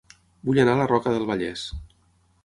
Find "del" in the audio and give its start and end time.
1.17-1.27